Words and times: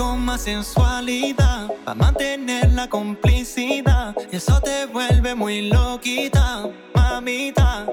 con 0.00 0.24
más 0.24 0.40
sensualidad, 0.40 1.68
para 1.84 1.94
mantener 1.94 2.72
la 2.72 2.88
complicidad. 2.88 4.16
Eso 4.32 4.58
te 4.62 4.86
vuelve 4.86 5.34
muy 5.34 5.68
loquita, 5.68 6.66
mamita. 6.94 7.84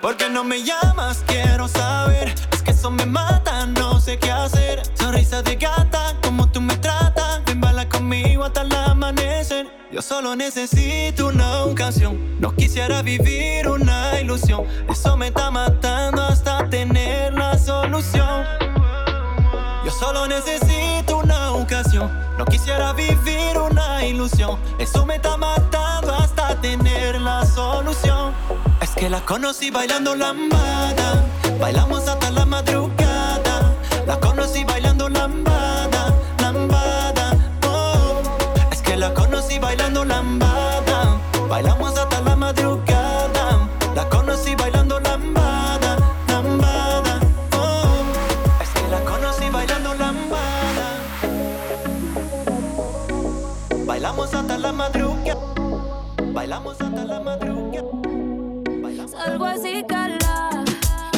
Porque 0.00 0.30
no 0.30 0.42
me 0.42 0.62
llamas, 0.62 1.22
quiero 1.26 1.68
saber. 1.68 2.34
Es 2.50 2.62
que 2.62 2.70
eso 2.70 2.90
me 2.90 3.04
mata, 3.04 3.66
no 3.66 4.00
sé 4.00 4.18
qué 4.18 4.30
hacer. 4.30 4.80
Sonrisa 4.94 5.42
de 5.42 5.56
gata, 5.56 6.16
como 6.22 6.50
tú 6.50 6.62
me 6.62 6.76
tratas. 6.78 7.42
Ven, 7.44 7.60
conmigo 7.90 8.44
hasta 8.44 8.62
el 8.62 8.74
amanecer. 8.74 9.66
Yo 9.92 10.00
solo 10.00 10.34
necesito 10.34 11.26
una 11.26 11.64
ocasión. 11.64 12.40
No 12.40 12.56
quisiera 12.56 13.02
vivir 13.02 13.68
una 13.68 14.18
ilusión. 14.18 14.64
Eso 14.88 15.14
me 15.18 15.26
está 15.26 15.50
matando 15.50 16.22
hasta 16.22 16.66
tener 16.70 17.34
la 17.34 17.58
solución. 17.58 18.75
Yo 19.86 19.92
solo 19.92 20.26
necesito 20.26 21.18
una 21.18 21.52
ocasión. 21.52 22.10
No 22.36 22.44
quisiera 22.44 22.92
vivir 22.92 23.56
una 23.56 24.04
ilusión. 24.04 24.58
Eso 24.80 25.06
me 25.06 25.14
está 25.14 25.36
matando 25.36 26.12
hasta 26.12 26.60
tener 26.60 27.20
la 27.20 27.46
solución. 27.46 28.34
Es 28.80 28.90
que 28.90 29.08
la 29.08 29.20
conocí 29.20 29.70
bailando 29.70 30.16
lambada. 30.16 31.24
Bailamos 31.60 32.08
hasta 32.08 32.32
la 32.32 32.44
madrugada. 32.44 33.76
La 34.08 34.18
conocí 34.18 34.64
bailando 34.64 35.08
lambada, 35.08 36.12
lambada. 36.40 37.36
Oh. 37.68 38.22
Es 38.72 38.82
que 38.82 38.96
la 38.96 39.14
conocí 39.14 39.60
bailando. 39.60 39.85
reciclarla. 59.56 60.64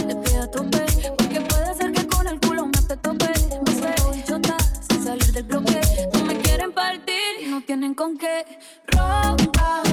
Le 0.06 0.14
pido 0.16 0.42
a 0.42 0.50
tope, 0.50 0.84
porque 1.16 1.40
puede 1.40 1.74
ser 1.74 1.92
que 1.92 2.06
con 2.06 2.26
el 2.26 2.38
culo 2.40 2.66
me 2.66 2.82
te 2.82 2.96
tope. 2.96 3.30
Me 3.66 3.72
feo 3.72 4.14
y 4.14 4.22
chota, 4.22 4.56
sin 4.88 5.04
salir 5.04 5.32
del 5.32 5.44
bloque. 5.44 5.80
No 6.14 6.24
me 6.24 6.36
quieren 6.38 6.72
partir, 6.72 7.48
no 7.48 7.60
tienen 7.62 7.94
con 7.94 8.16
qué 8.16 8.44
robar. 8.86 9.87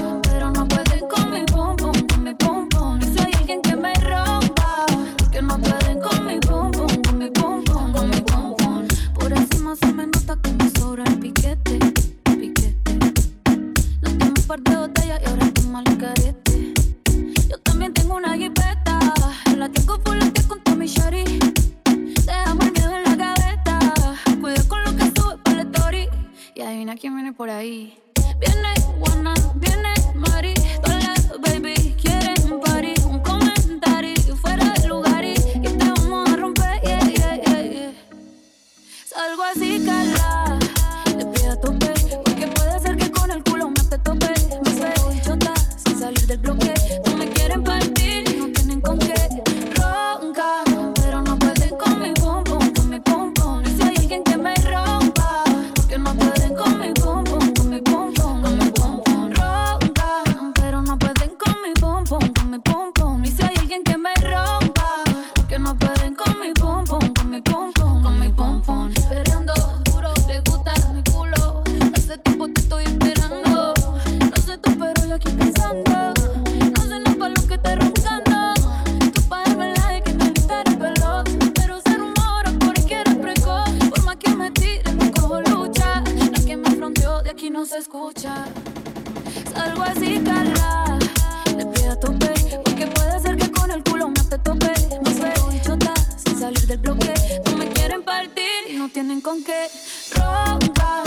Salgo 89.52 89.82
así, 89.82 90.20
Carla. 90.24 90.98
Te 91.44 91.66
pido 91.66 91.92
a 91.92 92.00
tope. 92.00 92.32
Porque 92.64 92.86
puede 92.86 93.20
ser 93.20 93.36
que 93.36 93.50
con 93.50 93.70
el 93.70 93.82
culo 93.82 94.08
no 94.08 94.24
te 94.28 94.38
tope. 94.38 94.72
Más 95.04 95.14
feo 95.14 95.52
y 95.52 95.60
chota. 95.60 95.94
Sin 96.16 96.38
salir 96.38 96.66
del 96.66 96.78
bloque. 96.78 97.14
No 97.46 97.56
me 97.56 97.68
quieren 97.68 98.02
partir 98.02 98.68
y 98.68 98.76
no 98.76 98.88
tienen 98.88 99.20
con 99.20 99.42
qué. 99.42 99.68
Ronca. 100.14 101.05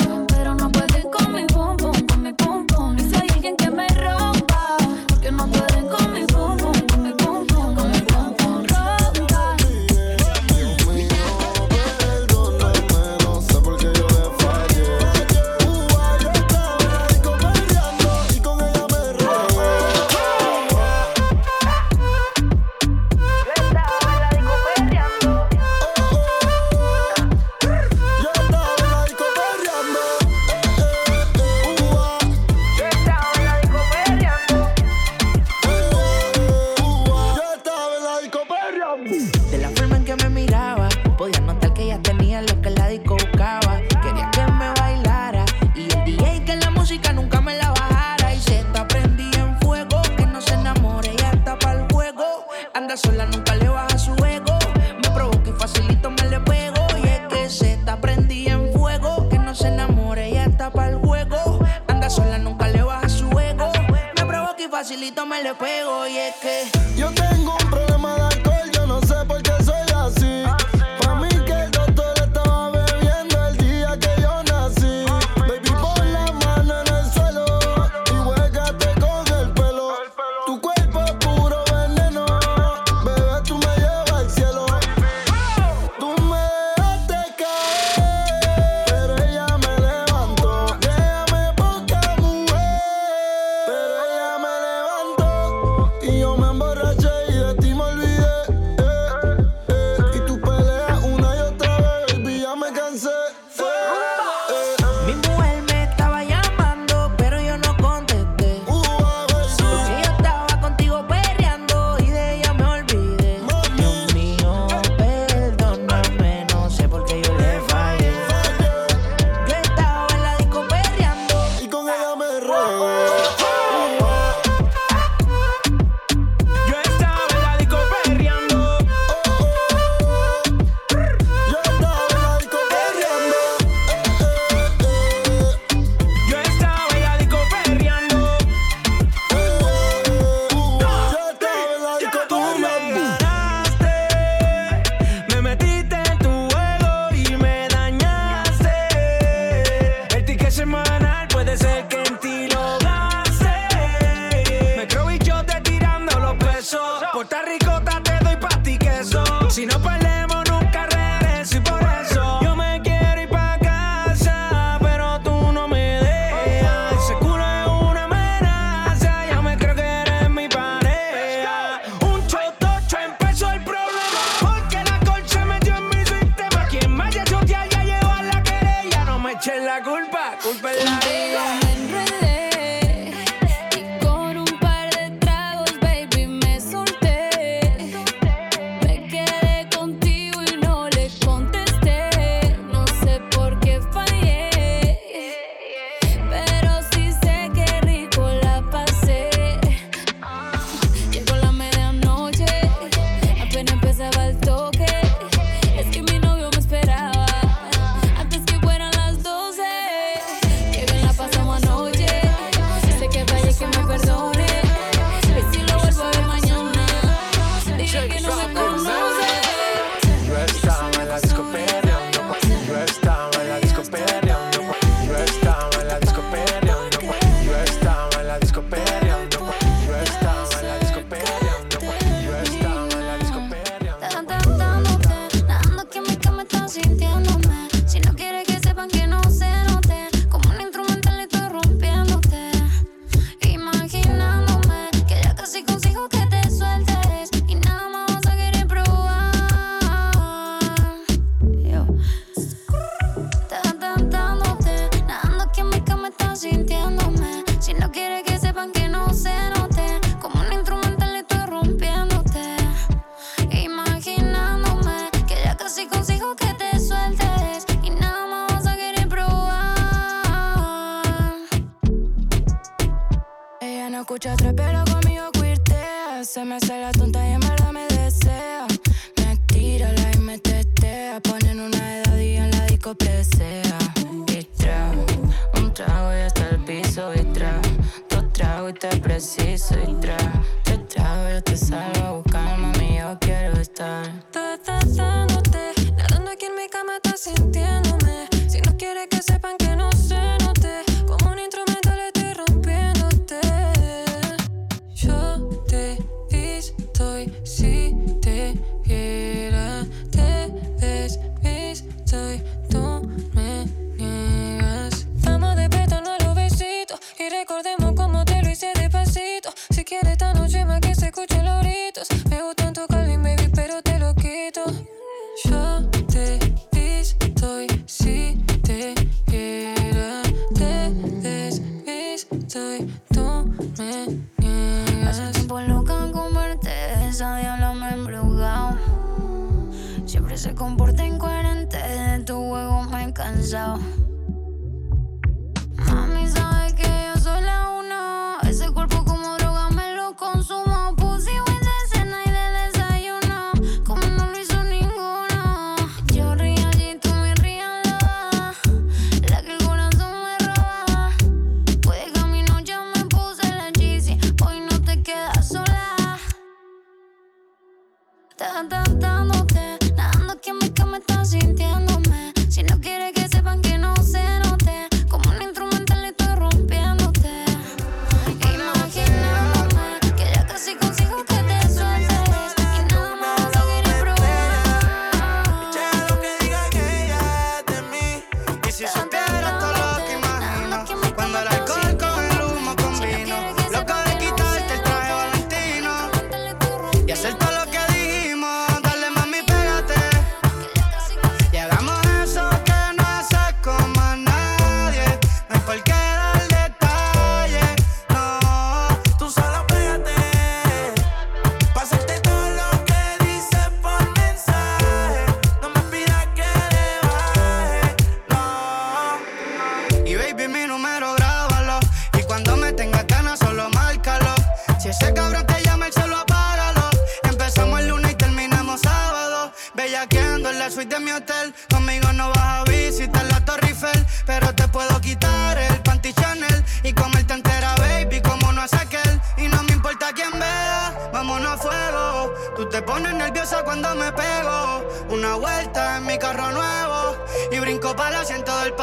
ricota 157.60 158.00
te 158.04 158.18
doy 158.24 158.38
pa' 158.38 158.62
ti 158.64 158.78
queso 158.78 159.19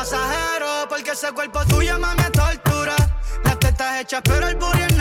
pasajero, 0.09 0.89
porque 0.89 1.11
ese 1.11 1.33
cuerpo 1.33 1.65
tuyo, 1.67 1.99
mami, 1.99 2.23
tortura. 2.33 2.95
Las 3.45 3.59
tetas 3.59 4.01
hechas, 4.01 4.23
pero 4.25 4.49
el 4.49 4.57
booty 4.57 4.96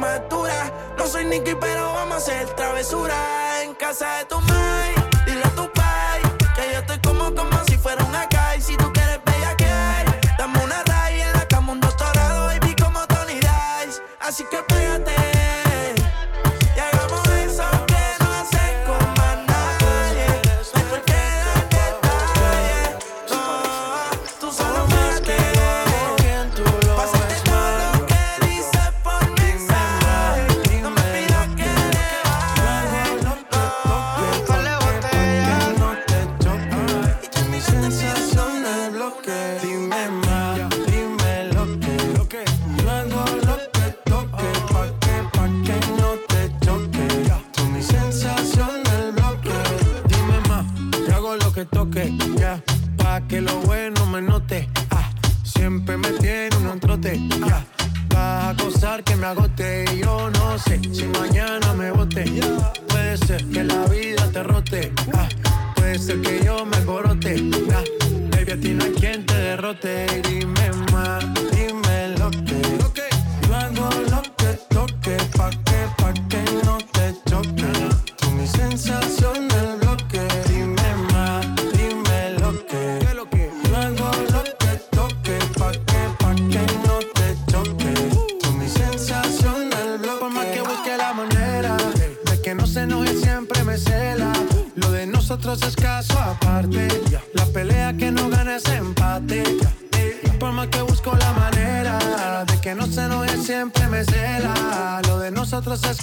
No 0.00 1.06
soy 1.08 1.24
Nicky, 1.24 1.56
pero 1.60 1.92
vamos 1.92 2.14
a 2.14 2.16
hacer 2.18 2.46
travesura 2.54 3.64
en 3.64 3.74
casa 3.74 4.18
de 4.18 4.24
tu 4.26 4.40
mai. 4.42 4.94
Dile 5.26 5.42
a 5.42 5.50
tu 5.50 5.68
pai 5.72 6.22
que 6.54 6.72
yo 6.72 6.78
estoy 6.78 6.98
como 7.00 7.34
como 7.34 7.64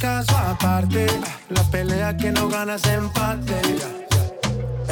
caso 0.06 0.38
aparte. 0.38 1.08
La 1.50 1.63
pelea 1.72 2.15
que 2.15 2.32
no 2.32 2.48
ganas 2.48 2.84
empate. 2.86 3.60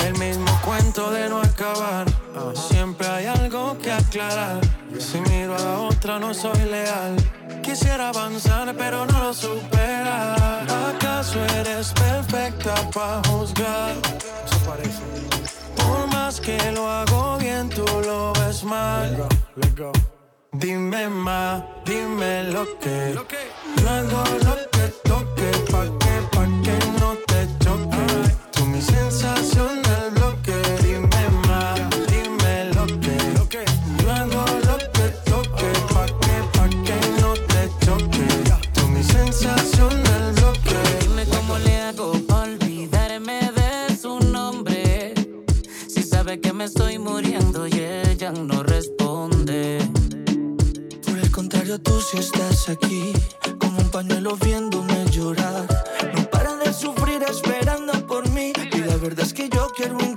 El 0.06 0.14
mismo 0.18 0.52
cuento 0.66 1.12
de 1.12 1.30
no 1.30 1.38
acabar. 1.40 2.06
Ah, 2.36 2.52
siempre 2.56 3.08
hay 3.08 3.26
algo 3.28 3.78
que 3.78 3.92
aclarar. 3.92 4.60
Si 4.98 5.20
miro 5.30 5.56
a 5.56 5.62
la 5.68 5.76
otra 5.90 6.20
no 6.20 6.34
soy 6.34 6.62
leal. 6.76 7.16
Quisiera 7.62 8.10
avanzar 8.10 8.76
pero 8.76 9.06
no 9.06 9.18
lo 9.26 9.34
supera. 9.34 10.20
¿Acaso 10.92 11.38
eres 11.60 11.94
perfecta 11.94 12.74
para 12.96 13.22
juzgar? 13.28 13.96
Por 15.78 16.08
más 16.08 16.40
que 16.40 16.58
lo 16.72 16.90
hago 16.90 17.38
bien 17.38 17.70
tú 17.70 17.86
lo 18.08 18.34
ves 18.40 18.64
mal. 18.64 19.28
Dime 20.54 21.10
más, 21.10 21.64
dime 21.84 22.44
lo 22.56 22.64
que 22.80 23.03
Pero 51.74 51.82
tú 51.82 52.02
si 52.02 52.18
sí 52.18 52.18
estás 52.18 52.70
aquí, 52.70 53.14
como 53.58 53.80
un 53.80 53.90
pañuelo 53.90 54.36
viéndome 54.36 55.06
llorar. 55.10 55.66
No 56.14 56.30
para 56.30 56.56
de 56.58 56.72
sufrir 56.72 57.24
esperando 57.24 57.94
por 58.06 58.30
mí. 58.30 58.54
Y 58.72 58.78
la 58.78 58.96
verdad 58.98 59.26
es 59.26 59.34
que 59.34 59.50
yo 59.50 59.72
quiero 59.76 59.98
un 59.98 60.13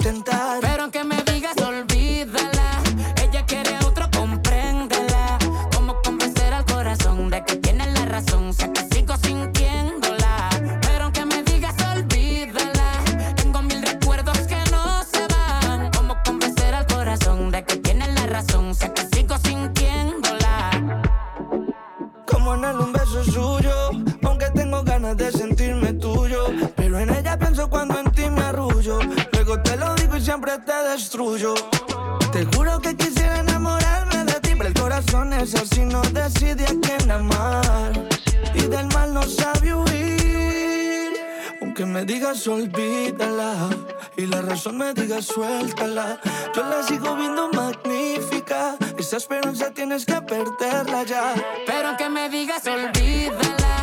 me 44.86 44.94
digas 44.94 45.26
suéltala. 45.26 46.20
Yo 46.54 46.62
la 46.62 46.82
sigo 46.82 47.16
viendo 47.16 47.48
magnífica. 47.48 48.76
Esa 48.96 49.16
esperanza 49.16 49.70
tienes 49.72 50.06
que 50.06 50.20
perderla 50.22 51.02
ya. 51.02 51.34
Pero 51.66 51.88
aunque 51.88 52.08
me 52.08 52.28
digas 52.28 52.64
olvídala, 52.66 53.74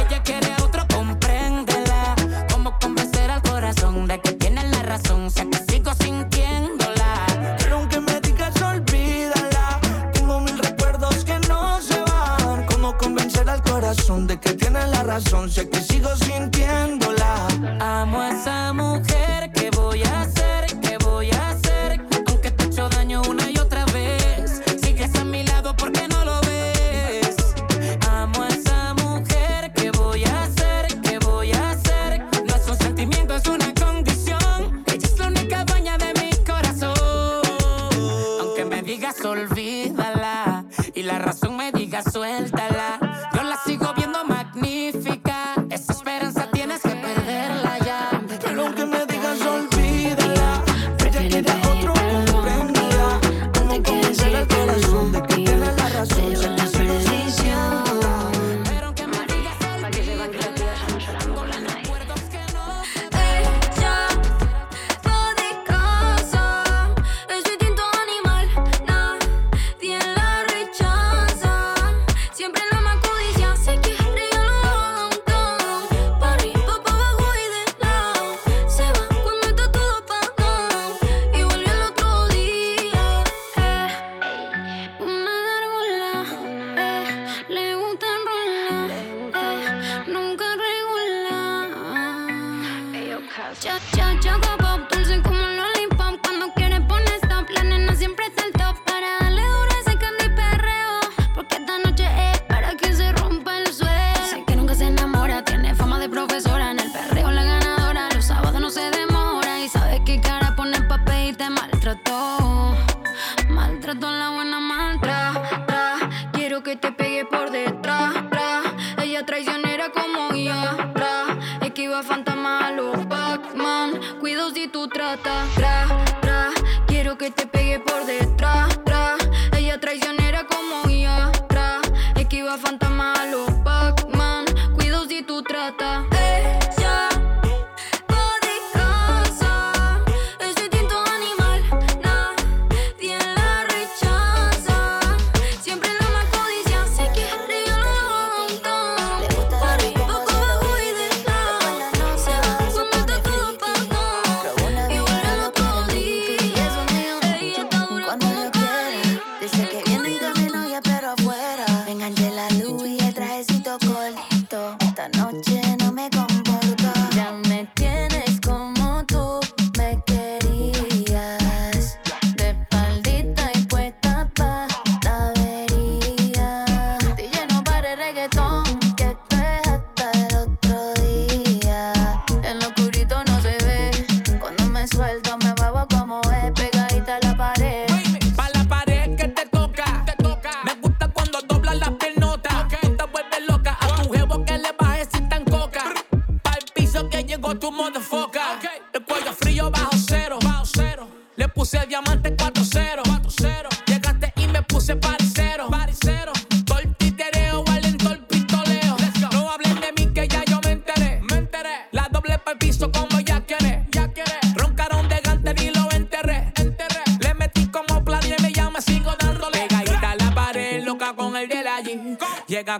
ella 0.00 0.22
quiere 0.24 0.52
a 0.52 0.64
otro, 0.64 0.84
compréndela. 0.92 2.16
Cómo 2.52 2.76
convencer 2.80 3.30
al 3.30 3.42
corazón 3.42 4.08
de 4.08 4.20
que 4.20 4.32
tienes 4.32 4.68
la 4.70 4.82
razón, 4.82 5.30
sea 5.30 5.46
que 5.48 5.58
sigo 5.70 5.92
sintiéndola. 5.94 7.26
Pero 7.58 7.76
aunque 7.76 8.00
me 8.00 8.20
digas 8.20 8.60
olvídala, 8.60 9.78
tengo 10.12 10.40
mil 10.40 10.58
recuerdos 10.58 11.24
que 11.24 11.38
no 11.48 11.80
se 11.80 12.00
van. 12.00 12.66
Cómo 12.66 12.96
convencer 12.98 13.48
al 13.48 13.62
corazón 13.62 14.26
de 14.26 14.40
que 14.40 14.54
tienes 14.54 14.88
la 14.88 15.04
razón, 15.04 15.50
sé 15.50 15.68
que 15.68 15.80
sigo 15.80 16.16
sintiéndola. 16.16 16.87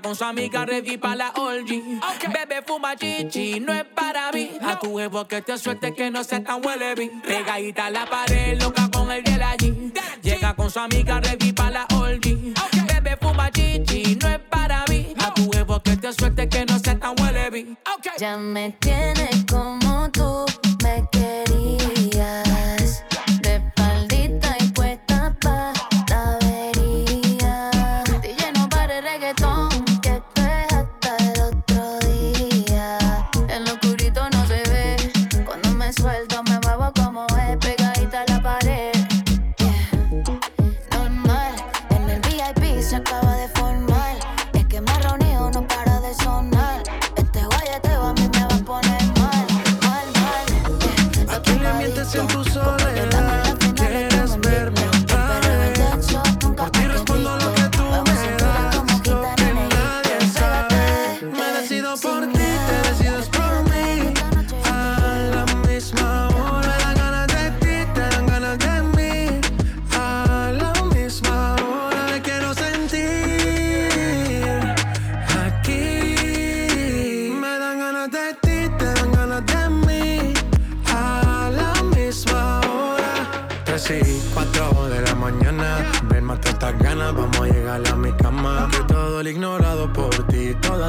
Con 0.08 0.16
su 0.16 0.24
amiga 0.24 0.64
ready 0.64 0.96
para 0.96 1.16
la 1.16 1.32
orgy. 1.36 1.82
Bebe 2.32 2.62
fuma 2.66 2.96
chichi, 2.96 3.60
no 3.60 3.74
es 3.74 3.84
para 3.84 4.32
mí. 4.32 4.52
A 4.62 4.78
tu 4.78 4.88
huevo 4.88 5.28
que 5.28 5.42
te 5.42 5.58
suelte 5.58 5.92
que 5.92 6.10
no 6.10 6.24
sea 6.24 6.42
tan 6.42 6.64
huele 6.64 6.94
bien. 6.94 7.20
Pegadita 7.20 7.86
a 7.86 7.90
la 7.90 8.06
pared, 8.06 8.58
loca 8.58 8.88
con 8.90 9.10
el 9.10 9.22
de 9.22 9.34
allí. 9.34 9.92
Llega 10.22 10.54
con 10.54 10.70
su 10.70 10.78
amiga 10.78 11.20
ready 11.20 11.52
para 11.52 11.70
la 11.70 11.86
orgy. 11.94 12.54
Bebe 12.86 13.18
fuma 13.20 13.50
chichi, 13.50 14.16
no 14.16 14.30
es 14.30 14.38
para 14.38 14.82
mí. 14.88 15.12
A 15.18 15.34
tu 15.34 15.42
huevo 15.50 15.78
que 15.82 15.94
te 15.98 16.10
suelte 16.14 16.48
que 16.48 16.64
no 16.64 16.78
sea 16.78 16.98
tan 16.98 17.14
huele 17.20 17.50
bien. 17.50 17.78
Ya 18.18 18.38
me 18.38 18.70
tienes 18.80 19.44
como 19.44 20.10
tú 20.10 20.46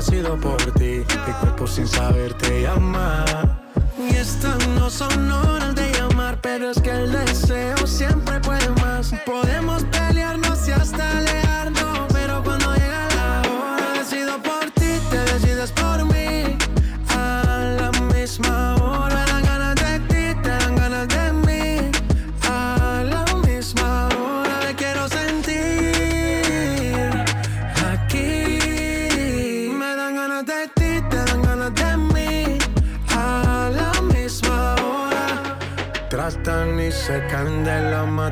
sido 0.10 0.38
por 0.38 0.58
ti. 0.74 1.06
Mi 1.28 1.34
cuerpo 1.40 1.68
sin 1.68 1.88
saber 1.88 2.34
te 2.34 2.64
llama 2.64 3.26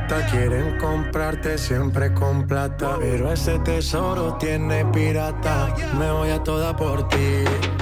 me 0.08 1.58
siempre 1.58 2.14
con 2.14 2.48
plata. 2.48 2.98
Pero 3.00 3.32
ese 3.32 3.60
tesoro 3.60 4.38
tiene 4.38 4.86
pirata. 4.86 5.76
Me 5.98 6.12
voy 6.12 6.30
a 6.30 6.44
toda 6.44 6.76
por 6.76 7.08
ti. 7.10 7.77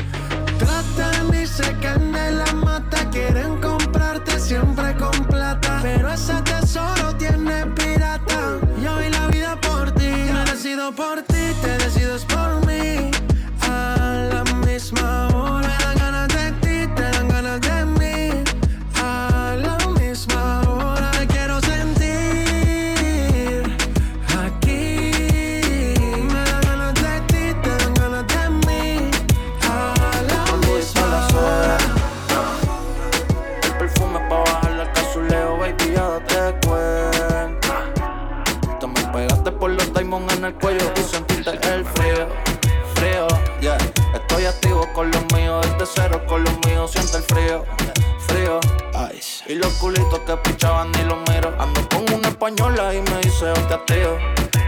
Española 52.56 52.94
y 52.94 53.02
me 53.02 53.22
dice, 53.22 53.52
hostia 53.52 53.86
tío, 53.86 54.18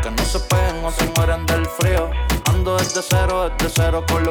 que 0.01 0.11
no 0.11 0.23
se 0.25 0.39
peguen 0.39 0.83
o 0.83 0.91
se 0.91 1.05
mueren 1.15 1.45
del 1.45 1.65
frío. 1.65 2.09
Ando 2.45 2.77
desde 2.77 3.01
cero, 3.01 3.49
desde 3.57 3.73
cero 3.75 4.03
con. 4.07 4.27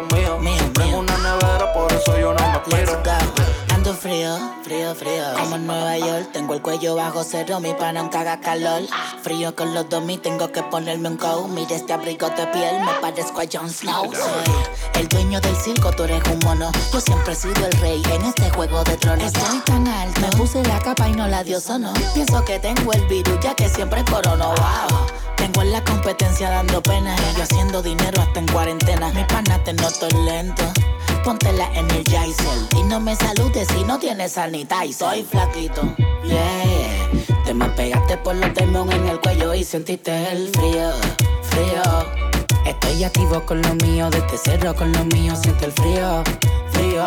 Tengo 0.74 0.98
una 0.98 1.16
tengo 6.32 6.54
el 6.54 6.62
cuello 6.62 6.94
bajo 6.94 7.24
cero, 7.24 7.60
mi 7.60 7.72
pana 7.74 8.08
caga 8.10 8.40
calor. 8.40 8.82
Frío 9.22 9.54
con 9.54 9.74
los 9.74 9.88
domis, 9.88 10.22
tengo 10.22 10.50
que 10.52 10.62
ponerme 10.62 11.08
un 11.08 11.16
coat. 11.16 11.48
Mira 11.48 11.76
este 11.76 11.92
abrigo 11.92 12.28
de 12.30 12.46
piel, 12.48 12.80
me 12.80 12.92
parezco 13.00 13.40
a 13.40 13.44
Jon 13.50 13.70
Snow. 13.70 14.12
Soy 14.12 15.00
el 15.00 15.08
dueño 15.08 15.40
del 15.40 15.56
circo, 15.56 15.90
tú 15.92 16.04
eres 16.04 16.22
un 16.30 16.38
mono. 16.40 16.70
Yo 16.92 17.00
siempre 17.00 17.32
he 17.32 17.36
sido 17.36 17.66
el 17.66 17.72
rey 17.80 18.02
en 18.12 18.22
este 18.22 18.50
juego 18.50 18.82
de 18.84 18.96
tronos. 18.96 19.26
Estoy 19.26 19.58
tan 19.60 19.86
alto, 19.86 20.20
me 20.20 20.28
puse 20.36 20.62
la 20.64 20.78
capa 20.80 21.08
y 21.08 21.12
no 21.12 21.26
la 21.28 21.42
dio 21.42 21.60
sono. 21.60 21.92
Pienso 22.14 22.44
que 22.44 22.58
tengo 22.58 22.92
el 22.92 23.06
virus, 23.06 23.38
ya 23.40 23.54
que 23.54 23.68
siempre 23.68 24.04
corono. 24.04 24.48
Wow. 24.48 25.06
Tengo 25.36 25.62
en 25.62 25.72
la 25.72 25.84
competencia 25.84 26.50
dando 26.50 26.82
pena 26.82 27.14
yo 27.36 27.42
haciendo 27.42 27.82
dinero 27.82 28.20
hasta 28.22 28.40
en 28.40 28.46
cuarentena. 28.48 29.10
Mi 29.12 29.24
pana 29.24 29.62
te 29.62 29.72
noto 29.74 30.08
lento 30.24 30.64
ponte 31.26 31.52
la 31.54 31.66
Energizer 31.74 32.56
Y 32.78 32.84
no 32.84 33.00
me 33.00 33.16
saludes 33.16 33.66
si 33.74 33.82
no 33.82 33.98
tienes 33.98 34.32
sanitizer. 34.32 34.94
Soy 34.94 35.24
flaquito, 35.24 35.82
yeah. 36.22 37.44
Te 37.44 37.52
me 37.52 37.68
pegaste 37.70 38.16
por 38.18 38.36
los 38.36 38.54
demonios 38.54 38.94
en 38.94 39.08
el 39.08 39.20
cuello 39.20 39.52
Y 39.52 39.64
sentiste 39.64 40.12
el 40.30 40.48
frío, 40.50 40.92
frío. 41.42 41.82
Estoy 42.64 43.02
activo 43.02 43.44
con 43.44 43.60
lo 43.60 43.74
mío, 43.74 44.08
desde 44.08 44.38
cero 44.38 44.72
con 44.78 44.92
lo 44.92 45.04
mío 45.06 45.34
Siento 45.34 45.66
el 45.66 45.72
frío, 45.72 46.22
frío. 46.70 47.04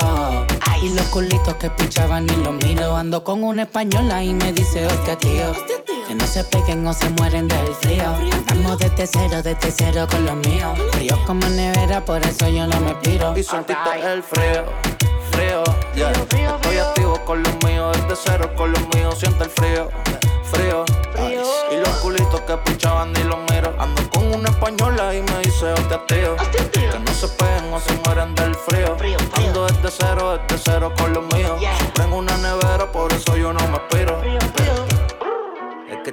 Y 0.82 0.90
los 0.90 1.06
culitos 1.08 1.56
que 1.56 1.70
pinchaban 1.70 2.26
y 2.26 2.36
los 2.44 2.54
miro 2.54 2.96
Ando 2.96 3.24
con 3.24 3.44
una 3.44 3.64
española 3.64 4.22
y 4.22 4.34
me 4.34 4.52
dice 4.52 4.86
hostia 4.86 5.18
tío 5.18 5.54
que 6.10 6.16
no 6.16 6.26
se 6.26 6.44
peguen 6.44 6.88
o 6.88 6.92
se 6.92 7.08
mueren 7.12 7.48
del 7.48 7.68
frío. 7.76 8.16
Andamos 8.48 8.80
desde 8.80 9.06
cero, 9.06 9.44
desde 9.44 9.72
cero 9.72 10.08
con 10.10 10.26
los 10.26 10.38
míos. 10.38 10.76
Frío 10.94 11.16
como 11.28 11.48
nevera, 11.50 12.04
por 12.04 12.24
eso 12.24 12.50
yo 12.50 12.66
no 12.66 12.80
me 12.80 12.96
piro. 12.96 13.38
Y 13.38 13.44
sentiste 13.44 14.12
el 14.12 14.24
frío, 14.24 14.66
frío, 15.30 15.64
yeah. 15.94 16.10
Estoy 16.10 16.78
activo 16.80 17.24
con 17.26 17.44
los 17.44 17.54
míos, 17.64 17.96
desde 18.02 18.24
cero 18.26 18.50
con 18.56 18.72
los 18.72 18.82
míos. 18.96 19.20
Siento 19.20 19.44
el 19.44 19.52
frío, 19.52 19.90
frío. 20.52 20.84
Y 21.72 21.76
los 21.78 21.96
culitos 22.00 22.42
que 22.42 22.58
pinchaban 22.58 23.14
ni 23.14 23.24
los 23.26 23.38
miro. 23.52 23.76
Ando 23.78 24.10
con 24.10 24.34
una 24.34 24.50
española 24.50 25.14
y 25.14 25.22
me 25.22 25.40
dice 25.44 25.74
hostia 25.74 26.02
tío. 26.08 26.36
Que 26.92 27.00
no 27.00 27.14
se 27.14 27.28
peguen 27.28 27.72
o 27.72 27.80
se 27.80 27.94
mueren 28.04 28.34
del 28.34 28.56
frío. 28.56 28.98
Ando 29.36 29.68
desde 29.68 29.92
cero, 29.92 30.40
desde 30.48 30.64
cero 30.72 30.92
con 30.98 31.14
los 31.14 31.24
míos. 31.36 31.62
Tengo 31.94 32.18
una 32.18 32.36
nevera, 32.38 32.92
por 32.92 33.14
eso 33.14 33.38
yo 33.38 33.54
no 33.54 33.60
me 33.68 33.78
piro 33.92 34.39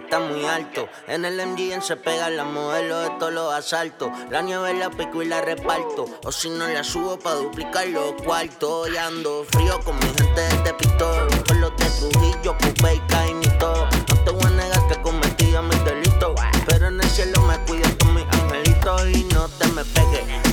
está 0.07 0.21
muy 0.21 0.45
alto. 0.45 0.89
En 1.09 1.25
el 1.25 1.35
MGN 1.45 1.83
se 1.83 1.97
pegan 1.97 2.37
las 2.37 2.47
modelos 2.47 3.03
de 3.03 3.11
todos 3.19 3.33
los 3.33 3.53
asaltos. 3.53 4.09
La 4.31 4.41
nieve 4.41 4.73
la 4.75 4.89
pico 4.89 5.21
y 5.23 5.27
la 5.27 5.41
reparto. 5.41 6.07
O 6.25 6.31
si 6.31 6.49
no 6.49 6.67
la 6.69 6.85
subo 6.85 7.19
pa' 7.19 7.35
duplicar 7.35 7.89
los 7.89 8.13
cuartos. 8.23 8.89
Y 8.89 8.97
ando 8.97 9.45
frío 9.51 9.81
con 9.85 9.97
mi 9.97 10.07
gente 10.07 10.43
de 10.63 10.75
Pistol. 10.75 11.29
Con 11.47 11.61
los 11.61 11.77
de 11.77 11.87
Trujillo, 11.87 12.57
Pupe 12.57 12.95
y 12.95 13.01
Caimito. 13.09 13.89
No 14.09 14.25
te 14.25 14.31
voy 14.31 14.45
a 14.45 14.51
negar 14.51 14.89
que 14.89 15.03
cometí 15.03 15.47
mis 15.47 15.85
delitos. 15.85 16.41
Pero 16.67 16.87
en 16.87 17.01
el 17.01 17.11
cielo 17.11 17.41
me 17.43 17.59
cuido 17.67 17.89
con 17.99 18.15
mis 18.15 18.25
angelitos. 18.25 19.09
Y 19.09 19.25
no 19.25 19.49
te 19.49 19.67
me 19.69 19.85
pegue. 19.85 20.46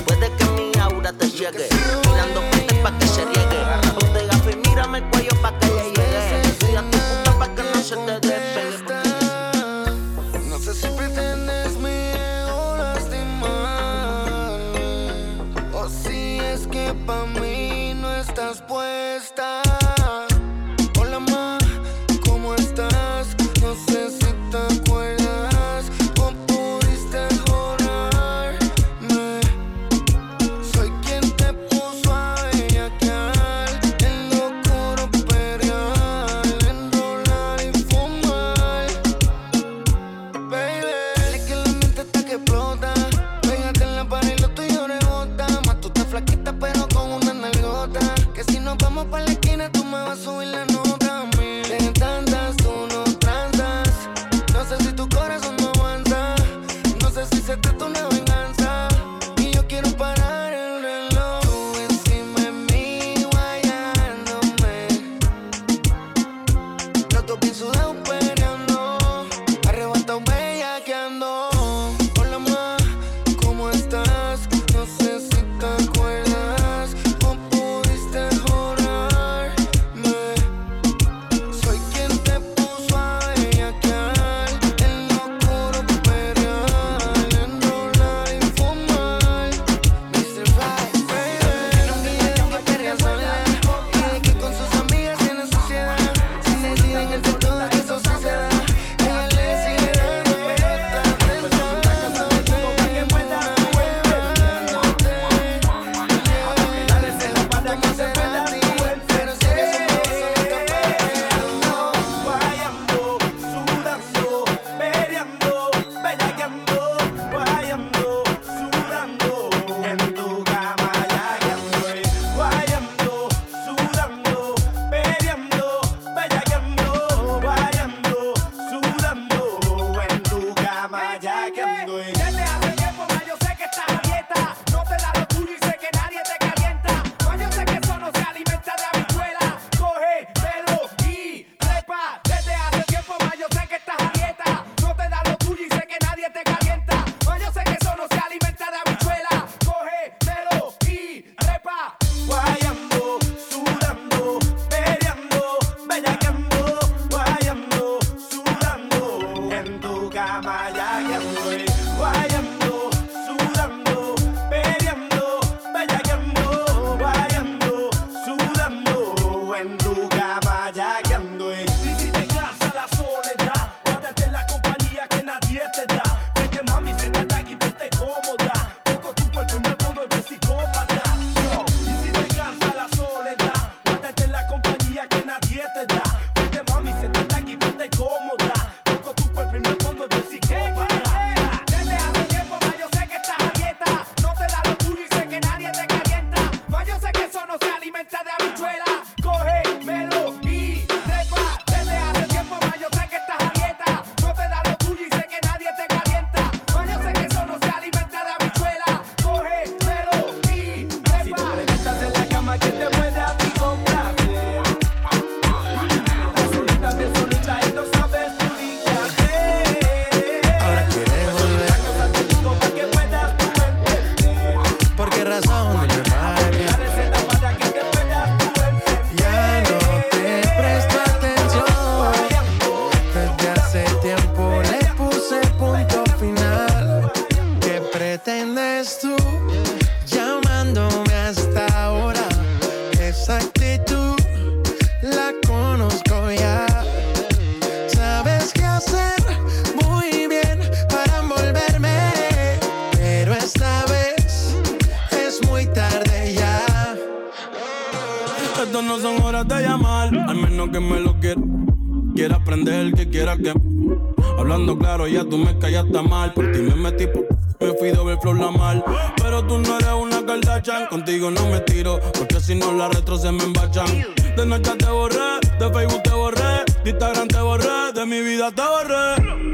Hablando 264.38 264.78
claro, 264.78 265.08
ya 265.08 265.24
tú 265.24 265.38
me 265.38 265.58
callaste 265.58 266.02
mal. 266.02 266.34
Por 266.34 266.52
ti 266.52 266.60
me 266.60 266.76
metí, 266.76 267.08
por 267.08 267.28
me 267.64 267.74
fui 267.78 267.92
doble 267.92 268.18
flor 268.18 268.40
la 268.40 268.52
mal. 268.52 268.84
Pero 269.18 269.46
tú 269.46 269.58
no 269.60 269.78
eres 269.78 269.94
una 269.94 270.26
Kardashian, 270.26 270.88
contigo 270.88 271.32
no 271.32 271.48
me 271.48 271.60
tiro. 271.62 272.00
Porque 272.18 272.40
si 272.40 272.56
no 272.56 272.74
la 272.74 272.90
retro 272.90 273.18
se 273.18 273.32
me 273.32 273.44
embachan. 273.44 273.88
De 274.36 274.46
noche 274.46 274.72
te 274.78 274.86
borré, 274.86 275.40
de 275.60 275.72
Facebook 275.72 276.04
te 276.04 276.10
borré, 276.10 276.66
de 276.84 276.90
Instagram 276.90 277.28
te 277.28 277.40
borré, 277.40 277.94
de 277.94 278.06
mi 278.06 278.22
vida 278.22 278.52
te 278.52 278.62
borré. 278.62 279.54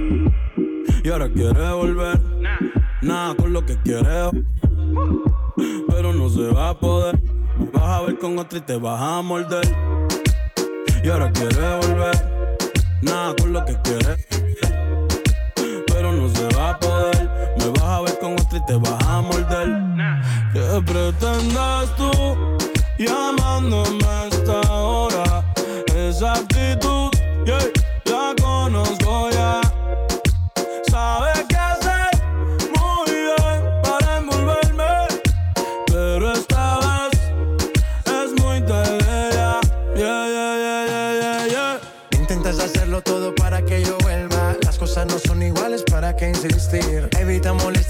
Y 1.04 1.10
ahora 1.10 1.30
quieres 1.30 1.72
volver, 1.72 2.20
nada 3.02 3.36
con 3.36 3.54
lo 3.54 3.66
que 3.66 3.78
quieres. 3.84 4.32
Pero 5.88 6.14
no 6.14 6.30
se 6.30 6.48
va 6.48 6.70
a 6.70 6.80
poder. 6.80 7.20
vas 7.74 7.84
a 7.84 8.02
ver 8.02 8.18
con 8.18 8.40
otra 8.40 8.58
y 8.58 8.62
te 8.62 8.78
vas 8.78 9.02
a 9.02 9.22
morder. 9.22 9.68
Y 11.04 11.10
ahora 11.10 11.32
quieres 11.32 11.88
volver, 11.88 12.16
nada 13.02 13.36
con 13.36 13.54
lo 13.54 13.66
que 13.66 13.78
quieres. 13.84 14.28
Va 16.70 16.76
a 16.76 16.80
poder. 16.80 17.30
Me 17.58 17.70
vas 17.70 17.84
a 17.84 18.02
ver 18.02 18.20
con 18.20 18.34
otra 18.34 18.58
y 18.60 18.66
te 18.66 18.76
vas 18.76 19.04
a 19.08 19.22
morder. 19.22 19.70
¿Qué 20.54 20.82
pretendes 20.86 21.96
tú 21.98 22.12
llamándome 23.00 24.06
a 24.06 24.28
esta 24.28 24.72
hora? 24.72 25.44
Esa 25.96 26.34
actitud, 26.34 27.10
yeah, 27.46 27.58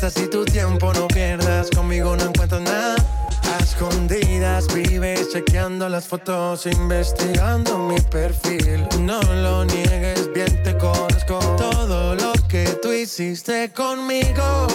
Molestas 0.10 0.24
y 0.24 0.28
tu 0.30 0.46
tiempo 0.46 0.92
no 0.94 1.08
pierdas. 1.08 1.70
Conmigo 1.70 2.16
no 2.16 2.26
encuentro 2.26 2.60
nada. 2.60 2.96
A 3.44 3.64
escondidas 3.64 4.74
vives 4.74 5.32
chequeando 5.32 5.90
las 5.90 6.08
fotos, 6.08 6.66
investigando 6.66 7.78
mi 7.78 8.00
perfil. 8.02 8.88
No 9.02 9.22
lo 9.22 9.66
niegues, 9.66 10.32
bien 10.34 10.64
te 10.64 10.78
conozco. 10.78 11.40
Todo 11.58 12.16
lo 12.16 12.34
que 12.48 12.66
tú 12.82 12.92
hiciste 12.92 13.72
conmigo, 13.72 14.68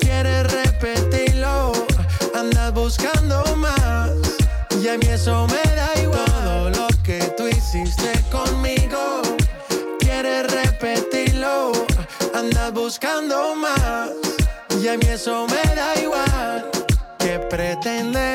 quieres 0.00 0.50
repetirlo. 0.52 1.72
Andas 2.34 2.72
buscando 2.72 3.42
más, 3.56 4.10
y 4.82 4.88
a 4.88 4.98
mí 4.98 5.06
eso 5.08 5.46
me 5.46 5.74
da 5.74 5.90
igual. 6.02 6.24
Todo 6.26 6.70
lo 6.70 6.88
que 7.02 7.18
tú 7.36 7.48
hiciste 7.48 8.12
conmigo, 8.30 9.22
quieres 9.98 10.50
repetirlo. 10.50 11.72
Andas 12.34 12.72
buscando 12.72 13.54
más, 13.56 14.10
y 14.84 14.88
a 14.88 14.98
mí 14.98 15.06
eso 15.08 15.46
me 15.46 15.74
da 15.74 15.98
igual. 15.98 16.70
¿Qué 17.18 17.38
pretendes 17.48 18.33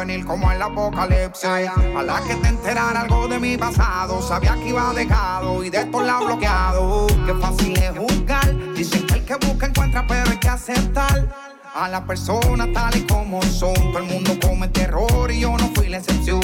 venir 0.00 0.24
como 0.24 0.50
el 0.50 0.60
apocalipsis. 0.60 1.44
A 1.44 2.02
la 2.02 2.20
que 2.22 2.34
te 2.36 2.48
enterara 2.48 3.02
algo 3.02 3.28
de 3.28 3.38
mi 3.38 3.56
pasado. 3.56 4.22
Sabía 4.22 4.54
que 4.54 4.68
iba 4.68 4.92
dejado 4.94 5.62
y 5.62 5.70
de 5.70 5.78
estos 5.78 6.04
lados 6.04 6.26
bloqueado. 6.26 7.06
Qué 7.26 7.34
fácil 7.34 7.76
es 7.76 7.98
juzgar. 7.98 8.74
Dicen 8.74 9.06
que 9.06 9.14
el 9.14 9.24
que 9.24 9.34
busca 9.46 9.66
encuentra, 9.66 10.06
pero 10.06 10.30
hay 10.30 10.38
que 10.38 10.48
aceptar. 10.48 11.28
A 11.72 11.88
las 11.88 12.00
personas 12.00 12.68
tal 12.72 12.96
y 12.96 13.06
como 13.06 13.42
son. 13.42 13.74
Todo 13.74 13.98
el 13.98 14.04
mundo 14.04 14.32
comete 14.42 14.82
error 14.82 15.30
y 15.30 15.40
yo 15.40 15.56
no 15.56 15.70
fui 15.74 15.88
la 15.88 15.98
excepción. 15.98 16.40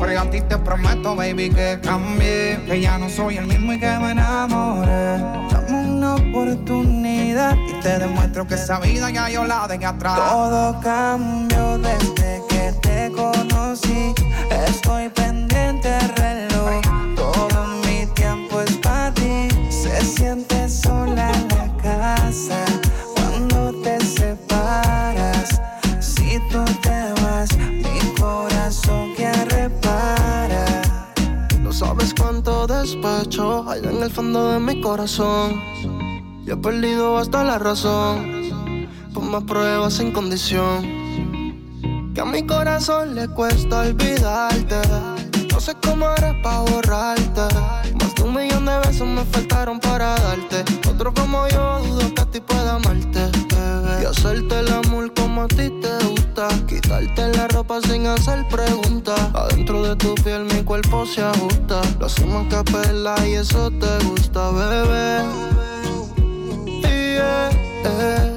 Pero 0.00 0.20
a 0.20 0.30
ti 0.30 0.40
te 0.42 0.58
prometo, 0.58 1.16
baby, 1.16 1.50
que 1.50 1.80
cambié. 1.82 2.62
Que 2.66 2.80
ya 2.80 2.98
no 2.98 3.08
soy 3.08 3.38
el 3.38 3.46
mismo 3.46 3.72
y 3.72 3.80
que 3.80 3.98
me 3.98 4.12
enamoré. 4.12 5.18
Dame 5.50 5.90
una 5.90 6.14
oportunidad 6.14 7.56
y 7.68 7.72
te 7.80 7.98
demuestro 7.98 8.46
que 8.46 8.54
esa 8.54 8.78
vida 8.80 9.10
ya 9.10 9.28
yo 9.30 9.44
la 9.44 9.66
dejé 9.66 9.86
atrás. 9.86 10.16
Todo 10.16 10.80
cambió 10.80 11.78
desde 11.78 12.42
que 12.47 12.47
conocí. 13.12 14.14
Estoy 14.68 15.08
pendiente 15.10 15.98
reloj. 16.16 16.80
Todo 17.16 17.66
mi 17.84 18.06
tiempo 18.14 18.60
es 18.60 18.76
para 18.78 19.12
ti. 19.14 19.48
Se 19.70 20.04
siente 20.04 20.68
sola 20.68 21.30
en 21.32 21.48
la 21.48 21.76
casa 21.82 22.64
cuando 23.14 23.72
te 23.82 24.00
separas. 24.04 25.60
Si 26.00 26.38
tú 26.50 26.64
te 26.82 27.22
vas, 27.22 27.56
mi 27.58 28.14
corazón 28.18 29.14
que 29.14 29.32
repara. 29.56 30.82
No 31.60 31.72
sabes 31.72 32.14
cuánto 32.14 32.66
despecho 32.66 33.68
hay 33.68 33.80
en 33.84 34.02
el 34.02 34.10
fondo 34.10 34.52
de 34.52 34.60
mi 34.60 34.80
corazón. 34.80 35.60
Yo 36.44 36.54
he 36.54 36.56
perdido 36.56 37.18
hasta 37.18 37.44
la 37.44 37.58
razón. 37.58 38.38
Ponme 39.12 39.40
pruebas 39.42 39.94
sin 39.94 40.12
condición. 40.12 40.97
Que 42.18 42.22
a 42.22 42.24
mi 42.24 42.44
corazón 42.44 43.14
le 43.14 43.28
cuesta 43.28 43.78
olvidarte. 43.78 44.80
No 45.52 45.60
sé 45.60 45.76
cómo 45.86 46.08
haré 46.08 46.34
pa' 46.42 46.62
borrarte. 46.62 47.42
Más 47.94 48.12
de 48.16 48.22
un 48.24 48.34
millón 48.34 48.66
de 48.66 48.76
besos 48.80 49.06
me 49.06 49.24
faltaron 49.24 49.78
para 49.78 50.16
darte. 50.16 50.64
Otro 50.90 51.14
como 51.14 51.46
yo 51.46 51.78
dudo 51.84 52.12
que 52.12 52.20
a 52.20 52.24
ti 52.24 52.40
pueda 52.40 52.74
amarte. 52.74 53.20
Y 54.02 54.04
hacerte 54.04 54.58
el 54.58 54.66
amor 54.66 55.14
como 55.14 55.42
a 55.42 55.46
ti 55.46 55.70
te 55.80 56.06
gusta. 56.08 56.48
Quitarte 56.66 57.28
la 57.36 57.46
ropa 57.46 57.80
sin 57.82 58.08
hacer 58.08 58.44
preguntas. 58.48 59.20
Adentro 59.32 59.84
de 59.84 59.94
tu 59.94 60.16
piel 60.16 60.42
mi 60.46 60.64
cuerpo 60.64 61.06
se 61.06 61.22
ajusta. 61.22 61.82
Lo 62.00 62.06
hacemos 62.06 62.48
capela 62.50 63.14
y 63.28 63.34
eso 63.34 63.70
te 63.70 64.04
gusta, 64.06 64.50
bebé. 64.50 65.22
Yeah, 66.82 68.27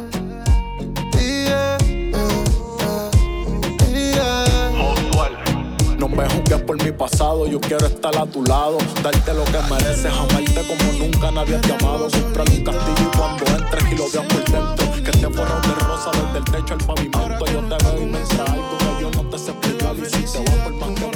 No 6.02 6.08
me 6.08 6.28
juzgues 6.28 6.60
por 6.64 6.84
mi 6.84 6.92
pasado, 6.92 7.46
yo 7.46 7.62
quiero 7.62 7.86
estar 7.86 8.18
a 8.18 8.26
tu 8.26 8.44
lado. 8.44 8.80
Darte 9.04 9.36
lo 9.36 9.44
que 9.44 9.60
mereces, 9.70 10.12
amarte 10.12 10.66
como 10.68 10.94
nunca 10.94 11.30
nadie 11.30 11.60
te 11.60 11.74
ha 11.74 11.76
amado. 11.76 12.08
Comprar 12.10 12.50
un 12.50 12.64
castillo 12.64 13.08
y 13.08 13.18
cuando 13.18 13.46
entres 13.46 13.92
y 13.92 13.96
lo 13.98 14.10
veas 14.10 14.26
por 14.26 14.44
dentro. 14.44 15.04
Que 15.04 15.12
te 15.12 15.30
forro 15.30 15.62
de 15.62 15.76
rosa 15.86 16.10
desde 16.10 16.38
el 16.40 16.44
techo 16.46 16.74
al 16.74 16.86
pavimento. 16.88 17.46
Yo 17.46 17.78
te 17.78 17.84
veo 17.86 18.02
y 18.02 18.06
me 18.08 18.18
algo 18.18 18.78
que 18.80 19.00
yo 19.00 19.12
no 19.12 19.30
te 19.30 19.38
sé 19.38 19.52
explicar. 19.52 19.96
Y 19.96 20.06
si 20.06 20.24
te 20.24 20.38
voy 20.40 20.60
por 20.64 20.74
más 20.74 21.11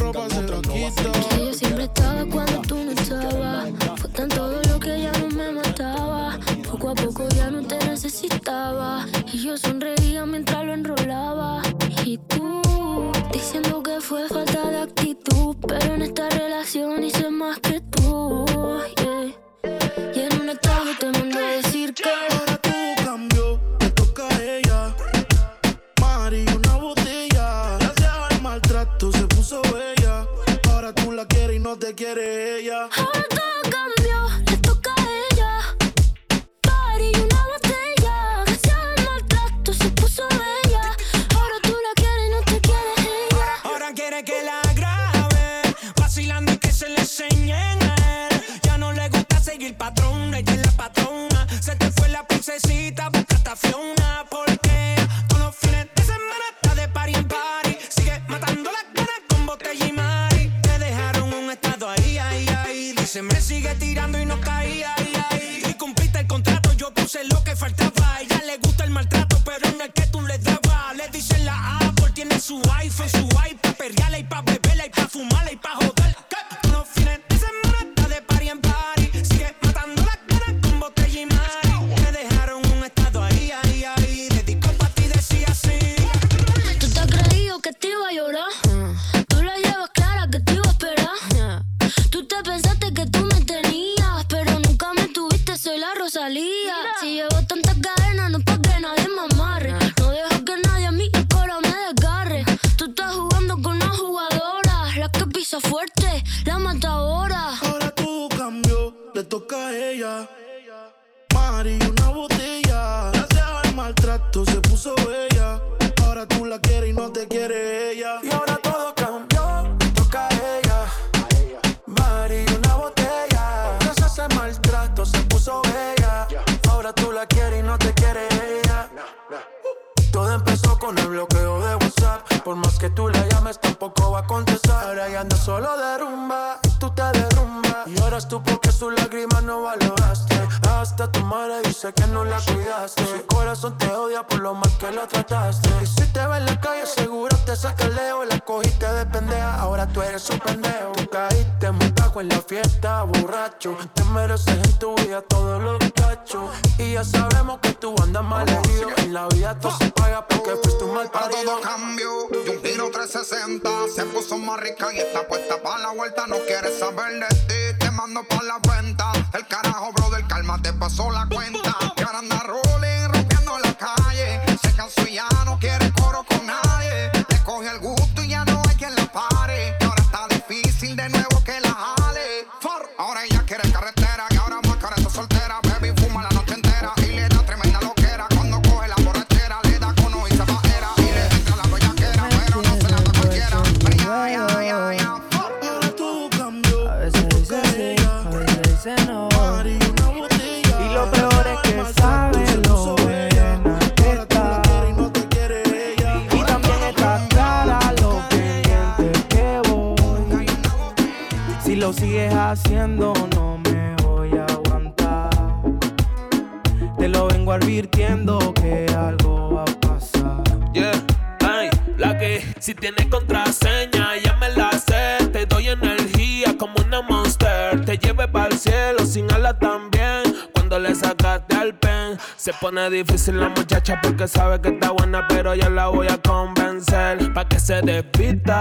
pone 232.65 232.89
difícil 232.89 233.39
la 233.39 233.49
muchacha 233.49 233.99
porque 234.01 234.27
sabe 234.27 234.59
que 234.59 234.69
está 234.69 234.89
buena, 234.89 235.27
pero 235.27 235.53
ya 235.53 235.69
la 235.69 235.89
voy 235.89 236.07
a 236.07 236.17
convencer. 236.17 237.31
Pa' 237.31 237.47
que 237.47 237.59
se 237.59 237.79
despista 237.83 238.59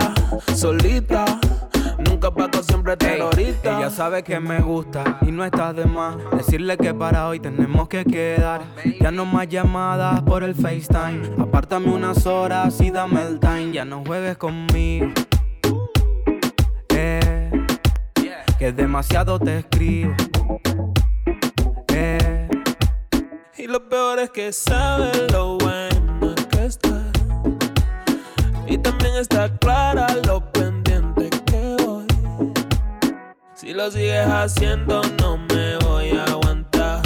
solita. 0.55 1.25
Nunca 2.07 2.31
pago 2.31 2.63
siempre 2.63 2.99
terrorista. 2.99 3.79
Ella 3.79 3.89
sabe 3.89 4.23
que 4.23 4.39
me 4.41 4.61
gusta 4.61 5.19
y 5.23 5.33
no 5.33 5.43
está 5.43 5.73
de 5.73 5.87
más 5.87 6.17
decirle 6.37 6.77
que 6.77 6.93
para 6.93 7.29
hoy 7.29 7.41
tenemos 7.41 7.89
que 7.89 8.05
quedar. 8.05 8.61
Ya 9.01 9.11
no 9.11 9.25
más 9.25 9.49
llamadas 9.49 10.21
por 10.21 10.45
el 10.45 10.55
FaceTime. 10.55 11.23
Apártame 11.43 11.87
unas 11.87 12.27
horas 12.27 12.79
y 12.83 12.91
dame 12.91 13.23
el 13.23 13.41
time. 13.41 13.73
Ya 13.73 13.87
no 13.87 14.05
juegues 14.05 14.37
conmigo. 14.37 15.15
Eh, 16.91 17.51
que 18.59 18.71
demasiado 18.71 19.39
te 19.39 19.61
escribo. 19.61 20.15
Y 23.65 23.67
lo 23.67 23.89
peor 23.89 24.19
es 24.19 24.29
que 24.29 24.53
sabe 24.53 25.11
lo 25.33 25.57
bueno 25.57 26.35
que 26.51 26.67
está. 26.67 27.01
Y 28.67 28.77
también 28.77 29.17
está 29.17 29.57
clara 29.57 30.07
lo 30.27 30.53
pendiente 30.53 31.31
que 31.47 31.75
voy. 31.83 32.07
Si 33.55 33.73
lo 33.73 33.91
sigues 33.91 34.27
haciendo, 34.27 35.01
no 35.19 35.39
me 35.39 35.79
voy 35.79 36.11
a 36.11 36.25
aguantar. 36.25 37.01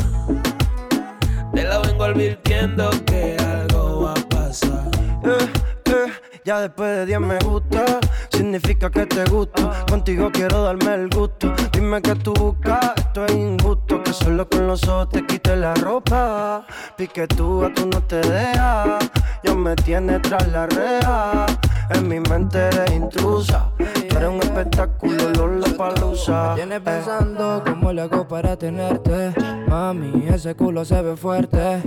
Te 1.54 1.62
lo 1.62 1.80
vengo 1.82 2.02
advirtiendo 2.02 2.90
que 3.06 3.36
algo 3.38 4.02
va 4.02 4.14
a 4.14 4.28
pasar. 4.28 4.90
Eh, 5.22 5.48
eh, 5.84 6.12
ya 6.44 6.62
después 6.62 6.90
de 6.90 7.06
10 7.06 7.20
me 7.20 7.38
gusta, 7.38 8.00
significa 8.32 8.90
que 8.90 9.06
te 9.06 9.24
gusto. 9.26 9.70
Contigo 9.88 10.28
quiero 10.32 10.64
darme 10.64 10.92
el 10.92 11.09
gusto. 11.09 11.54
Dime 11.70 12.02
que 12.02 12.16
tú 12.16 12.32
buscas, 12.34 12.94
esto 12.96 13.26
es 13.26 13.32
injusto. 13.32 13.88
Que 14.09 14.14
solo 14.14 14.48
con 14.48 14.66
los 14.66 14.88
ojos 14.88 15.11
te 15.11 15.26
quite 15.26 15.54
la 15.54 15.74
ropa. 15.74 16.64
Pique 16.96 17.26
tú, 17.26 17.62
a 17.62 17.74
tú 17.74 17.86
no 17.92 18.00
te 18.00 18.16
dejas. 18.16 19.11
Yo 19.44 19.54
me 19.54 19.76
tiene 19.76 20.18
tras 20.20 20.48
la 20.48 20.66
reja. 20.66 21.44
En 21.91 22.09
mi 22.09 22.20
mente 22.20 22.59
eres 22.59 22.91
intrusa. 22.93 23.70
Tú 23.76 24.16
eres 24.16 24.28
un 24.28 24.41
espectáculo, 24.41 25.30
Lola 25.30 25.66
Palusa. 25.76 26.55
Tienes 26.55 26.80
pensando 26.80 27.62
cómo 27.64 27.93
le 27.93 28.03
hago 28.03 28.26
para 28.28 28.57
tenerte. 28.57 29.32
Mami, 29.66 30.26
ese 30.28 30.55
culo 30.55 30.84
se 30.84 31.01
ve 31.01 31.16
fuerte. 31.16 31.82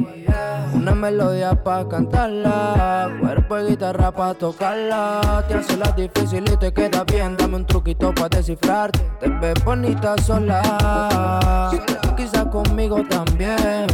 Una 0.74 0.96
melodía 0.96 1.64
pa' 1.64 1.88
cantarla. 1.88 3.12
Cuerpo 3.20 3.60
y 3.60 3.72
guitarra 3.72 4.12
pa' 4.12 4.34
tocarla. 4.34 5.44
Te 5.48 5.56
hace 5.56 5.78
la 5.78 5.92
difícil 5.92 6.46
y 6.52 6.58
te 6.58 6.74
queda 6.74 7.04
bien. 7.04 7.38
Dame 7.38 7.58
un 7.58 7.66
truquito 7.66 8.14
pa' 8.14 8.30
descifrarte. 8.30 9.00
Te 9.20 9.30
ves 9.30 9.64
bonita 9.64 10.16
sola. 10.18 11.70
Quizás 12.18 12.46
conmigo 12.46 13.04
también. 13.08 13.88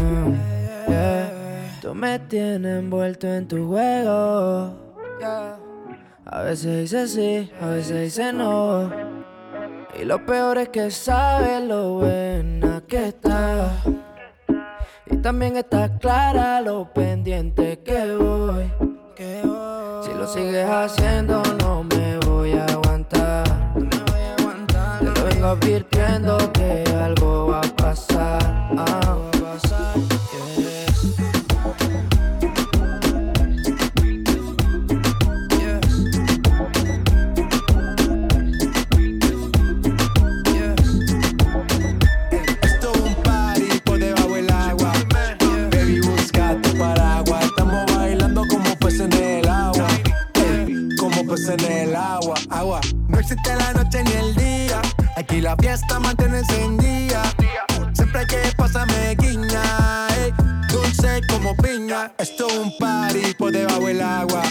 Yeah. 0.87 1.79
Tú 1.81 1.93
me 1.93 2.19
tienes 2.19 2.79
envuelto 2.79 3.27
en 3.27 3.47
tu 3.47 3.67
juego. 3.67 4.71
Yeah. 5.19 5.66
A 6.29 6.41
veces 6.41 6.91
dice 6.91 7.07
sí, 7.07 7.51
a 7.61 7.67
veces 7.67 8.01
dice 8.01 8.33
no. 8.33 8.91
Y 9.97 10.03
lo 10.03 10.25
peor 10.25 10.57
es 10.57 10.69
que 10.69 10.91
sabe 10.91 11.65
lo 11.65 11.93
buena 11.93 12.83
que 12.85 13.07
está. 13.07 13.71
Y 15.05 15.17
también 15.17 15.55
está 15.55 15.97
clara 15.97 16.59
lo 16.59 16.91
pendiente 16.93 17.79
que 17.79 18.13
voy. 18.17 18.69
Si 20.03 20.13
lo 20.13 20.27
sigues 20.27 20.69
haciendo, 20.69 21.41
no 21.61 21.83
me 21.83 22.17
voy 22.19 22.51
a 22.53 22.65
aguantar. 22.65 23.45
Te 24.99 25.05
lo 25.05 25.23
vengo 25.23 25.47
advirtiendo 25.47 26.37
que 26.51 26.83
algo 26.93 27.16
Fiesta 55.77 55.99
mantiene 55.99 56.39
encendida. 56.39 57.21
Siempre 57.93 58.21
hay 58.21 58.25
que 58.25 58.51
pasarme 58.57 59.15
guiña. 59.19 60.07
ey, 60.17 60.33
Dulce 60.71 61.21
como 61.29 61.55
piña. 61.57 62.11
Esto 62.17 62.47
es 62.47 62.57
un 62.57 62.75
party 62.79 63.35
por 63.37 63.51
debajo 63.51 63.85
del 63.85 64.01
agua. 64.01 64.41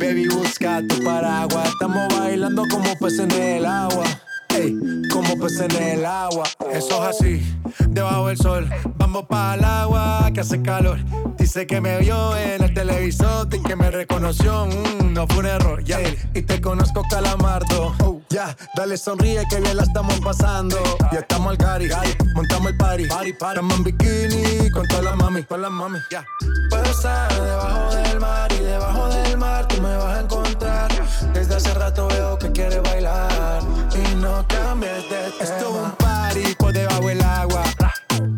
Baby, 0.00 0.26
busca 0.26 0.82
tu 0.88 1.00
paraguas. 1.04 1.68
Estamos 1.68 2.12
bailando 2.18 2.64
como 2.68 2.92
peces 2.98 3.20
en 3.20 3.30
el 3.30 3.66
agua. 3.66 4.04
ey, 4.48 4.76
como 5.12 5.38
pues 5.38 5.60
en 5.60 5.70
el 5.80 6.04
agua. 6.04 6.42
Eso 6.72 7.04
es 7.04 7.16
así, 7.16 7.56
debajo 7.88 8.26
del 8.26 8.38
sol. 8.38 8.68
Vamos 8.96 9.26
para 9.28 9.54
el 9.54 9.64
agua 9.64 10.28
que 10.34 10.40
hace 10.40 10.60
calor. 10.60 10.98
Dice 11.38 11.68
que 11.68 11.80
me 11.80 11.98
vio 11.98 12.36
en 12.36 12.64
el 12.64 12.74
televisor 12.74 13.46
y 13.52 13.62
que 13.62 13.76
me 13.76 13.92
reconoció. 13.92 14.66
Mm, 14.66 15.12
no 15.12 15.28
fue 15.28 15.38
un 15.38 15.46
error, 15.46 15.84
ya. 15.84 16.00
Y 16.34 16.42
te 16.42 16.60
conozco, 16.60 17.04
calamardo. 17.08 17.94
Oh, 18.02 18.17
ya, 18.38 18.56
dale 18.74 18.96
sonríe 18.96 19.42
que 19.50 19.60
bien 19.60 19.76
la 19.76 19.82
estamos 19.82 20.20
pasando. 20.20 20.76
Ya 21.12 21.20
estamos 21.20 21.50
al 21.50 21.56
gari, 21.56 21.88
montamos 22.34 22.70
el 22.70 22.76
party. 22.76 23.06
party, 23.08 23.30
Estamos 23.30 23.76
en 23.78 23.84
bikini 23.84 24.70
con 24.70 24.86
todas 24.86 25.04
las 25.04 25.16
mami, 25.16 25.42
con 25.42 25.60
las 25.60 25.70
mami, 25.70 25.98
ya. 26.10 26.24
Puedo 26.70 26.84
estar 26.84 27.32
debajo 27.32 27.94
del 27.96 28.20
mar 28.20 28.52
y 28.52 28.62
debajo 28.62 29.08
del 29.08 29.36
mar 29.38 29.66
tú 29.66 29.82
me 29.82 29.96
vas 29.96 30.18
a 30.18 30.20
encontrar. 30.20 30.88
Desde 31.32 31.56
hace 31.56 31.74
rato 31.74 32.06
veo 32.08 32.38
que 32.38 32.52
quieres 32.52 32.82
bailar 32.82 33.60
y 33.94 34.14
no 34.16 34.46
cambies 34.46 34.94
de 34.94 35.02
tema. 35.08 35.34
Esto 35.40 35.68
es 35.68 35.84
un 35.84 35.90
party 35.92 36.54
por 36.54 36.72
debajo 36.72 37.08
del 37.08 37.22
agua. 37.22 37.62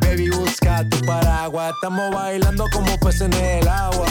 Baby, 0.01 0.30
busca 0.30 0.88
tu 0.88 1.05
paraguas. 1.05 1.72
Estamos 1.74 2.14
bailando 2.14 2.64
como 2.72 2.98
peces 3.01 3.22
en 3.22 3.34
el 3.34 3.68
agua. 3.68 4.07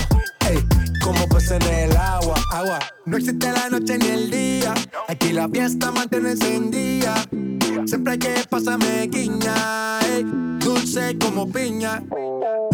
Ey, 0.47 0.63
como 1.09 1.27
peces 1.27 1.51
en 1.51 1.89
el 1.89 1.97
agua. 1.97 2.35
Agua. 2.51 2.79
No 3.05 3.17
existe 3.17 3.51
la 3.51 3.69
noche 3.69 3.97
ni 3.97 4.07
el 4.07 4.29
día. 4.29 4.73
Aquí 5.07 5.33
la 5.33 5.49
fiesta 5.49 5.91
mantiene 5.91 6.31
encendida. 6.31 7.15
Siempre 7.85 8.13
hay 8.13 8.19
que 8.19 8.35
pasarme 8.47 9.07
guiña. 9.07 9.99
ey, 10.05 10.23
dulce 10.59 11.17
como 11.17 11.49
piña. 11.51 12.03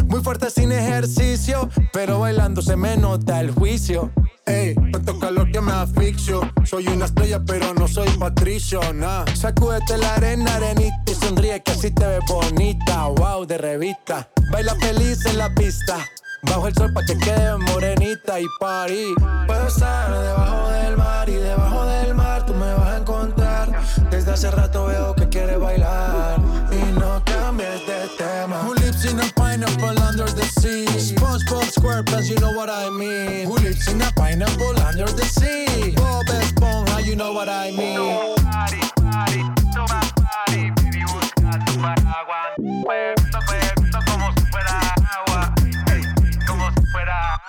Muy 0.08 0.22
fuerte 0.22 0.50
sin 0.50 0.72
ejercicio, 0.72 1.70
pero 1.94 2.20
bailando 2.20 2.62
se 2.62 2.76
me 2.76 2.98
nota 2.98 3.40
el 3.40 3.52
juicio. 3.52 4.12
Ey, 4.46 4.76
tanto 4.92 5.18
calor 5.20 5.50
que 5.52 5.62
me 5.62 5.72
asfixio. 5.72 6.42
Soy 6.66 6.88
una 6.88 7.06
estrella, 7.06 7.42
pero 7.46 7.74
no 7.74 7.88
soy 7.88 8.10
patricio, 8.20 8.82
nah. 8.94 9.26
Sacúdete 9.34 9.98
la 9.98 10.14
arena, 10.16 10.56
arenita 10.56 10.96
y 11.08 11.16
sonríe 11.16 11.64
que 11.64 11.72
así 11.72 11.92
te 11.92 12.06
ves 12.06 12.20
bonita. 12.28 13.08
Wow, 13.08 13.46
de 13.46 13.58
revista. 13.58 14.30
Baila 14.52 14.76
feliz 14.76 15.26
en 15.26 15.38
la 15.38 15.54
pista. 15.56 15.98
Bajo 16.46 16.68
el 16.68 16.74
sol 16.76 16.94
pa' 16.94 17.04
que 17.06 17.18
quede 17.18 17.58
morenita 17.58 18.40
y 18.40 18.46
parí. 18.60 19.14
Puedo 19.48 19.68
estar 19.68 20.12
debajo 20.12 20.70
del 20.70 20.98
mar 20.98 21.30
y 21.30 21.34
debajo 21.34 21.86
del 21.86 22.16
mar 22.16 22.46
tú 22.46 22.54
me 22.54 22.74
vas 22.74 22.90
a 22.90 22.98
encontrar. 22.98 23.72
Desde 24.10 24.32
hace 24.32 24.52
rato 24.52 24.86
veo 24.86 25.16
que 25.16 25.28
quieres 25.30 25.60
bailar 25.60 26.40
y 26.72 27.00
no 27.00 27.22
cambies 27.26 27.86
de 27.88 28.08
tema. 28.18 28.62
Who 28.64 28.76
lives 28.76 29.06
in 29.06 29.20
a 29.20 29.24
pineapple 29.36 30.00
under 30.02 30.32
the 30.34 30.46
sea? 30.62 30.86
SpongeBob 30.98 31.66
SquarePants, 31.66 32.30
you 32.30 32.38
know 32.40 32.52
what 32.52 32.70
I 32.70 32.90
mean. 32.90 33.48
Who 33.48 33.58
lives 33.58 33.88
in 33.88 34.02
a 34.02 34.12
pineapple 34.12 34.80
under 34.88 35.12
the 35.12 35.26
sea? 35.26 35.96
Bob 35.96 36.26
Esponja, 36.28 37.04
you 37.04 37.16
know 37.16 37.34
what 37.34 37.50
I 37.50 37.72
mean. 37.72 37.96
Nobody, 37.96 38.80
nobody, 39.02 39.42
nobody, 39.76 40.72
baby, 40.72 41.04
busca 41.06 41.60
tu 41.66 41.80
paraguas. 41.82 43.15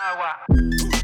power. 0.06 0.95